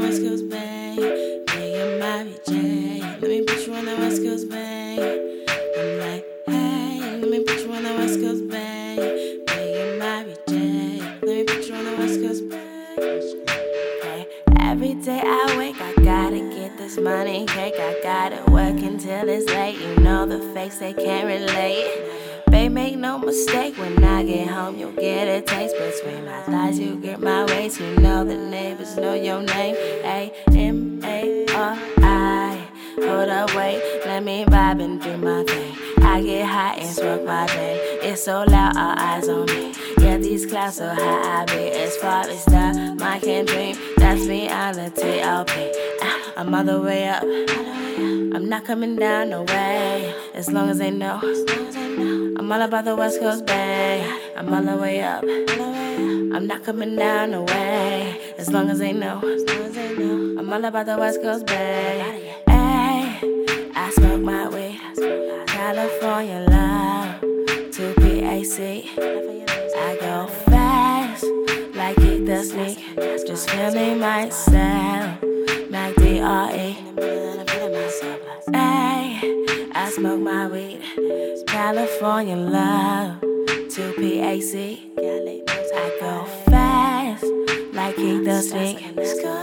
West 0.00 0.22
Coast, 0.22 0.48
babe. 0.48 0.98
Me 1.56 1.74
and 1.74 1.98
Mary 2.00 2.34
J. 2.46 3.00
Let 3.00 3.22
me 3.22 3.42
put 3.42 3.66
you 3.66 3.74
on 3.74 3.84
the 3.84 3.96
West 3.96 4.22
Coast, 4.22 4.48
babe. 4.50 4.98
I'm 5.78 5.98
like, 5.98 6.24
hey, 6.46 7.18
let 7.20 7.30
me 7.30 7.40
put 7.44 7.60
you 7.60 7.72
on 7.72 7.82
the 7.82 7.94
West 7.94 8.20
Coast, 8.20 8.48
babe. 8.48 8.98
Me 8.98 9.80
and 9.80 9.98
Mary 9.98 10.36
J. 10.48 11.00
Let 11.22 11.22
me 11.22 11.44
put 11.44 11.66
you 11.66 11.74
on 11.74 11.84
the 11.84 11.96
West 11.96 12.20
Coast, 12.20 12.48
babe. 12.48 13.48
Hey, 14.02 14.26
every 14.60 14.94
day 14.94 15.22
I 15.24 15.54
wake, 15.56 15.80
I 15.80 15.92
gotta 16.04 16.40
get 16.40 16.76
this 16.76 16.98
money 16.98 17.46
cake. 17.46 17.74
I 17.78 18.00
gotta 18.02 18.50
work 18.50 18.78
until 18.82 19.28
it's 19.28 19.46
late. 19.46 19.78
You 19.78 19.96
know 20.02 20.26
the 20.26 20.38
fakes, 20.52 20.78
they 20.78 20.92
can't 20.92 21.26
relate. 21.26 22.15
Make 22.68 22.98
no 22.98 23.18
mistake, 23.18 23.78
when 23.78 24.04
I 24.04 24.22
get 24.22 24.48
home, 24.48 24.76
you'll 24.76 24.92
get 24.92 25.26
a 25.28 25.40
taste 25.40 25.74
between 25.78 26.26
my 26.26 26.42
thighs. 26.42 26.78
You 26.78 26.96
get 26.96 27.20
my 27.20 27.44
waist, 27.46 27.80
you 27.80 27.96
know 28.00 28.22
the 28.22 28.36
neighbors 28.36 28.96
know 28.96 29.14
your 29.14 29.40
name. 29.40 29.74
A 30.04 30.30
M 30.50 31.00
A 31.02 31.46
R 31.54 31.78
I. 31.98 32.68
Hold 32.98 33.28
up, 33.30 33.54
wait, 33.54 33.80
let 34.04 34.22
me 34.22 34.44
vibe 34.44 34.82
and 34.84 35.00
do 35.00 35.16
my 35.16 35.42
thing. 35.44 35.74
I 36.02 36.22
get 36.22 36.46
hot 36.46 36.78
and 36.78 36.94
smoke 36.94 37.24
my 37.24 37.46
thing. 37.46 37.78
It's 38.02 38.22
so 38.24 38.44
loud, 38.46 38.76
all 38.76 38.94
eyes 38.98 39.28
on 39.28 39.46
me. 39.46 39.72
Yeah, 39.98 40.18
these 40.18 40.44
clouds 40.44 40.76
so 40.76 40.88
high, 40.88 41.42
I 41.42 41.44
be 41.46 41.70
as 41.70 41.96
far 41.96 42.28
as 42.28 42.44
the 42.44 42.94
mind 42.98 43.22
can 43.22 43.46
dream. 43.46 43.76
That's 43.96 44.26
me 44.26 44.50
on 44.50 44.74
the 44.74 44.90
TLP. 44.90 45.72
I'm 46.36 46.54
all 46.54 46.62
the 46.62 46.78
way 46.78 47.08
up. 47.08 47.22
I'm 47.22 48.46
not 48.46 48.66
coming 48.66 48.94
down, 48.96 49.30
no 49.30 49.44
way. 49.44 50.14
As 50.34 50.52
long 50.52 50.68
as 50.68 50.76
they 50.76 50.90
know. 50.90 51.18
I'm 52.38 52.52
all 52.52 52.60
about 52.60 52.84
the 52.84 52.94
West 52.94 53.20
Coast 53.20 53.46
Bay. 53.46 54.06
I'm 54.36 54.52
all 54.52 54.62
the 54.62 54.76
way 54.76 55.02
up. 55.02 55.24
I'm 55.24 56.46
not 56.46 56.62
coming 56.62 56.94
down, 56.94 57.30
no 57.30 57.44
way. 57.44 58.20
As 58.36 58.50
long 58.52 58.68
as 58.68 58.80
they 58.80 58.92
know. 58.92 59.20
I'm 59.22 60.52
all 60.52 60.62
about 60.62 60.84
the 60.84 60.98
West 60.98 61.22
Coast 61.22 61.46
Bay. 61.46 62.34
Hey, 62.46 63.70
I 63.74 63.90
smoke 63.94 64.20
my 64.20 64.46
weed. 64.48 64.78
California 65.46 66.46
love. 66.50 67.20
2 67.72 67.94
PAC. 67.94 68.84
I 69.78 69.96
go 70.00 70.26
fast, 70.26 71.24
like 71.74 71.96
it 71.98 72.26
does. 72.26 72.52
Just 73.24 73.48
feeling 73.48 74.00
myself. 74.00 75.18
Mac 76.06 76.14
D-R-E. 76.14 76.78
Hey, 78.52 79.68
I 79.74 79.90
smoke 79.92 80.20
my 80.20 80.46
weed. 80.46 80.80
California 81.48 82.36
love. 82.36 83.20
2 83.20 83.92
PAC. 83.96 84.54
I 85.74 85.98
go 86.00 86.24
fast, 86.48 87.24
like 87.72 87.96
he 87.96 88.22
does 88.22 88.54
me. 88.54 88.76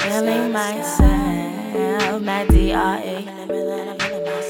Feeling 0.00 0.50
myself. 0.50 2.22
Mac 2.22 2.48
D-R-E. 2.48 3.28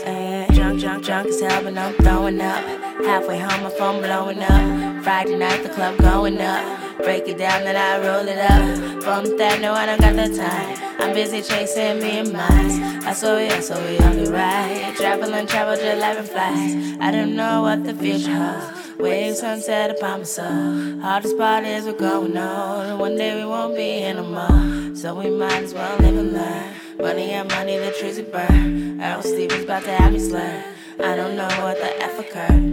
Hey, 0.04 0.46
Drunk, 0.54 0.80
drunk, 0.80 1.04
drunk 1.04 1.28
as 1.28 1.40
hell, 1.42 1.62
but 1.62 1.76
I'm 1.76 1.92
throwing 1.96 2.40
up. 2.40 2.64
Halfway 3.04 3.38
home, 3.38 3.64
my 3.64 3.70
phone 3.70 4.00
blowing 4.00 4.42
up. 4.42 5.04
Friday 5.04 5.36
night, 5.36 5.62
the 5.62 5.68
club 5.68 5.98
going 5.98 6.40
up. 6.40 6.87
Break 6.98 7.28
it 7.28 7.38
down, 7.38 7.64
then 7.64 7.76
I 7.76 7.98
roll 8.04 8.26
it 8.26 8.38
up. 8.38 9.02
From 9.02 9.36
that, 9.38 9.60
no, 9.60 9.72
I 9.72 9.86
don't 9.86 10.00
got 10.00 10.16
the 10.16 10.36
time. 10.36 10.76
I'm 11.00 11.14
busy 11.14 11.42
chasing 11.42 12.00
me 12.00 12.18
and 12.18 12.32
mine. 12.32 13.04
I 13.04 13.12
saw 13.12 13.36
it, 13.36 13.52
I 13.52 13.60
saw 13.60 13.78
it, 13.78 14.00
I'll 14.00 14.14
be 14.14 14.28
right. 14.30 14.94
Traveling, 14.96 15.46
travel, 15.46 15.76
just 15.76 16.00
like 16.00 16.18
flies. 16.26 16.96
I 17.00 17.10
don't 17.10 17.36
know 17.36 17.62
what 17.62 17.84
the 17.84 17.94
future 17.94 18.34
holds. 18.34 18.98
Wave 18.98 19.36
sunset 19.36 19.92
upon 19.92 20.20
my 20.20 20.24
soul. 20.24 21.00
Hardest 21.00 21.38
part 21.38 21.64
is 21.64 21.84
we're 21.84 21.92
going 21.92 22.36
on. 22.36 22.98
One 22.98 23.16
day 23.16 23.36
we 23.36 23.46
won't 23.48 23.76
be 23.76 24.00
here 24.00 24.14
no 24.14 24.24
more. 24.24 24.96
So 24.96 25.14
we 25.14 25.30
might 25.30 25.62
as 25.62 25.72
well 25.72 25.96
live 25.98 26.16
and 26.16 26.32
learn. 26.32 26.74
Money 26.98 27.30
and 27.30 27.48
money, 27.48 27.78
the 27.78 27.92
trees 27.92 28.16
we 28.16 28.24
burn. 28.24 29.00
Earl 29.00 29.22
Stevens 29.22 29.62
about 29.62 29.84
to 29.84 29.92
have 29.92 30.12
me 30.12 30.18
slur. 30.18 30.64
I 30.98 31.14
don't 31.14 31.36
know 31.36 31.48
what 31.62 31.76
the 31.76 32.02
F 32.02 32.18
occurred. 32.18 32.64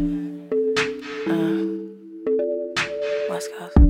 Uh, 1.30 1.66
West 3.30 3.50
Coast. 3.56 3.84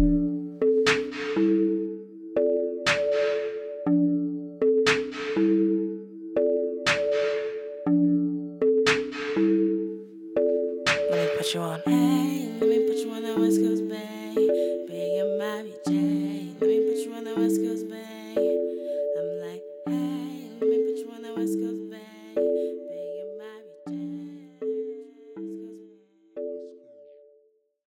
You 11.55 11.61
on. 11.61 12.14